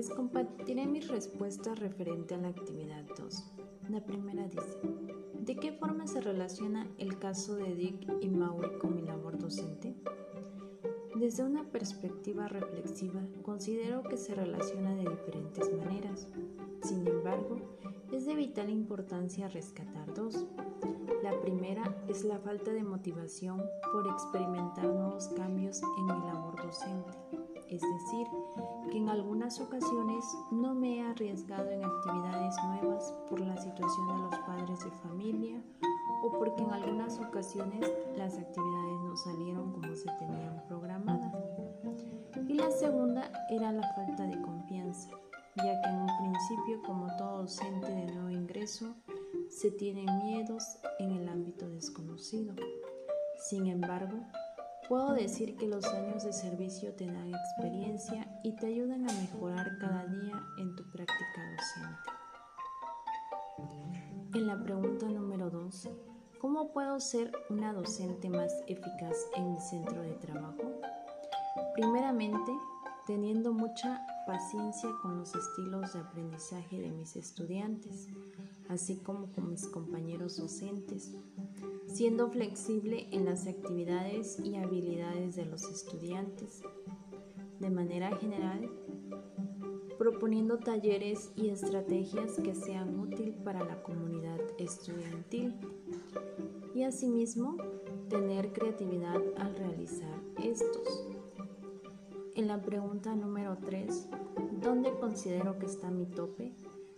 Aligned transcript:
Les 0.00 0.08
compartiré 0.08 0.86
mis 0.86 1.08
respuestas 1.08 1.78
referente 1.78 2.34
a 2.34 2.38
la 2.38 2.48
actividad 2.48 3.04
2. 3.18 3.52
La 3.90 4.02
primera 4.02 4.48
dice, 4.48 4.80
¿de 5.38 5.56
qué 5.56 5.72
forma 5.72 6.06
se 6.06 6.22
relaciona 6.22 6.88
el 6.96 7.18
caso 7.18 7.56
de 7.56 7.74
Dick 7.74 8.10
y 8.22 8.30
Maury 8.30 8.78
con 8.78 8.94
mi 8.94 9.02
labor 9.02 9.36
docente? 9.36 9.94
Desde 11.14 11.44
una 11.44 11.64
perspectiva 11.64 12.48
reflexiva, 12.48 13.20
considero 13.42 14.02
que 14.02 14.16
se 14.16 14.34
relaciona 14.34 14.94
de 14.94 15.02
diferentes 15.02 15.70
maneras. 15.70 16.28
Sin 16.82 17.06
embargo, 17.06 17.58
es 18.10 18.24
de 18.24 18.36
vital 18.36 18.70
importancia 18.70 19.48
rescatar 19.48 20.14
dos. 20.14 20.46
La 21.22 21.38
primera 21.42 22.02
es 22.08 22.24
la 22.24 22.38
falta 22.38 22.72
de 22.72 22.84
motivación 22.84 23.62
por 23.92 24.06
experimentar 24.06 24.86
nuevos 24.86 25.28
cambios 25.28 25.82
en 25.98 26.06
mi 26.06 26.24
labor 26.24 26.56
docente, 26.62 27.39
es 27.70 27.82
decir, 27.82 28.26
que 28.90 28.98
en 28.98 29.08
algunas 29.08 29.60
ocasiones 29.60 30.24
no 30.50 30.74
me 30.74 30.98
he 30.98 31.02
arriesgado 31.02 31.70
en 31.70 31.84
actividades 31.84 32.56
nuevas 32.64 33.14
por 33.28 33.40
la 33.40 33.56
situación 33.56 34.08
de 34.08 34.18
los 34.24 34.38
padres 34.40 34.80
de 34.84 34.90
familia 34.90 35.62
o 36.24 36.32
porque 36.32 36.62
en 36.62 36.72
algunas 36.72 37.18
ocasiones 37.20 37.88
las 38.16 38.36
actividades 38.36 39.00
no 39.04 39.16
salieron 39.16 39.72
como 39.72 39.94
se 39.94 40.10
tenían 40.18 40.64
programadas. 40.66 41.32
Y 42.48 42.54
la 42.54 42.70
segunda 42.72 43.30
era 43.48 43.70
la 43.70 43.86
falta 43.94 44.26
de 44.26 44.42
confianza, 44.42 45.10
ya 45.56 45.80
que 45.80 45.88
en 45.88 45.96
un 45.96 46.10
principio, 46.18 46.82
como 46.82 47.06
todo 47.16 47.42
docente 47.42 47.86
de 47.86 48.12
nuevo 48.12 48.30
ingreso, 48.30 48.96
se 49.48 49.70
tienen 49.70 50.06
miedos 50.18 50.64
en 50.98 51.12
el 51.12 51.28
ámbito 51.28 51.68
desconocido. 51.70 52.54
Sin 53.48 53.66
embargo, 53.66 54.18
puedo 54.90 55.14
decir 55.14 55.56
que 55.56 55.68
los 55.68 55.84
años 55.84 56.24
de 56.24 56.32
servicio 56.32 56.92
te 56.94 57.06
dan 57.06 57.32
experiencia 57.32 58.26
y 58.42 58.56
te 58.56 58.66
ayudan 58.66 59.08
a 59.08 59.12
mejorar 59.12 59.78
cada 59.78 60.04
día 60.08 60.42
en 60.58 60.74
tu 60.74 60.82
práctica 60.90 61.40
docente. 61.56 62.10
En 64.34 64.48
la 64.48 64.60
pregunta 64.60 65.06
número 65.06 65.48
2, 65.48 65.90
¿cómo 66.40 66.72
puedo 66.72 66.98
ser 66.98 67.30
una 67.50 67.72
docente 67.72 68.28
más 68.28 68.52
eficaz 68.66 69.28
en 69.36 69.52
mi 69.52 69.60
centro 69.60 70.02
de 70.02 70.14
trabajo? 70.14 70.80
Primeramente, 71.74 72.50
teniendo 73.06 73.52
mucha 73.52 74.04
paciencia 74.26 74.90
con 75.02 75.18
los 75.18 75.32
estilos 75.36 75.92
de 75.92 76.00
aprendizaje 76.00 76.80
de 76.80 76.90
mis 76.90 77.14
estudiantes, 77.14 78.08
así 78.68 78.96
como 78.96 79.30
con 79.30 79.50
mis 79.50 79.68
compañeros 79.68 80.36
docentes, 80.36 81.12
siendo 81.92 82.30
flexible 82.30 83.08
en 83.10 83.24
las 83.24 83.46
actividades 83.46 84.38
y 84.40 84.56
habilidades 84.56 85.36
de 85.36 85.46
los 85.46 85.64
estudiantes. 85.64 86.62
De 87.58 87.70
manera 87.70 88.16
general, 88.16 88.70
proponiendo 89.98 90.58
talleres 90.58 91.32
y 91.36 91.48
estrategias 91.50 92.38
que 92.42 92.54
sean 92.54 92.98
útiles 92.98 93.36
para 93.44 93.64
la 93.64 93.82
comunidad 93.82 94.40
estudiantil 94.58 95.54
y 96.74 96.84
asimismo 96.84 97.56
tener 98.08 98.52
creatividad 98.52 99.20
al 99.36 99.54
realizar 99.56 100.20
estos. 100.42 101.06
En 102.34 102.46
la 102.46 102.62
pregunta 102.62 103.14
número 103.14 103.58
3, 103.58 104.08
¿dónde 104.62 104.92
considero 104.98 105.58
que 105.58 105.66
está 105.66 105.90
mi 105.90 106.06
tope? 106.06 106.54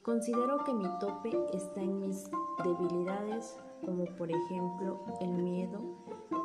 Considero 0.00 0.62
que 0.64 0.72
mi 0.72 0.86
tope 1.00 1.36
está 1.52 1.82
en 1.82 1.98
mis 1.98 2.30
debilidades, 2.64 3.58
como 3.86 4.04
por 4.16 4.30
ejemplo 4.30 5.00
el 5.22 5.30
miedo 5.30 5.80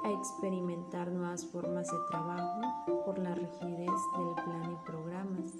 a 0.06 0.12
experimentar 0.12 1.12
nuevas 1.12 1.46
formas 1.46 1.92
de 1.92 1.98
trabajo 2.10 2.62
por 3.06 3.20
la 3.20 3.36
rigidez 3.36 3.90
del 4.18 4.46
plan 4.46 4.72
y 4.72 4.86
programas, 4.86 5.52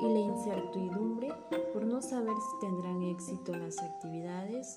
y 0.00 0.08
la 0.08 0.18
incertidumbre 0.18 1.32
por 1.72 1.86
no 1.86 2.02
saber 2.02 2.34
si 2.34 2.66
tendrán 2.66 3.02
éxito 3.02 3.56
las 3.56 3.78
actividades 3.82 4.76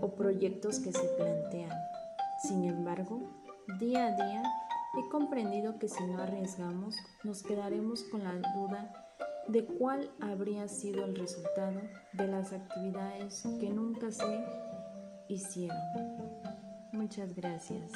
o 0.00 0.14
proyectos 0.14 0.78
que 0.78 0.92
se 0.92 1.08
plantean. 1.16 1.76
Sin 2.44 2.64
embargo, 2.64 3.22
día 3.80 4.06
a 4.06 4.10
día 4.12 4.42
He 4.94 5.08
comprendido 5.08 5.78
que 5.78 5.88
si 5.88 6.04
no 6.04 6.18
arriesgamos, 6.20 6.94
nos 7.24 7.42
quedaremos 7.42 8.02
con 8.04 8.24
la 8.24 8.34
duda 8.54 8.92
de 9.48 9.64
cuál 9.64 10.10
habría 10.20 10.68
sido 10.68 11.06
el 11.06 11.16
resultado 11.16 11.80
de 12.12 12.28
las 12.28 12.52
actividades 12.52 13.42
que 13.58 13.70
nunca 13.70 14.10
se 14.10 14.44
hicieron. 15.32 15.78
Muchas 16.92 17.34
gracias. 17.34 17.90